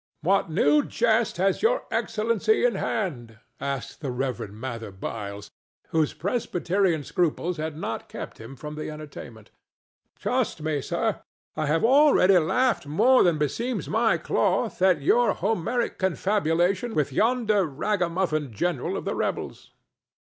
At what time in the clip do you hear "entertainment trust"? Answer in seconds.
8.89-10.59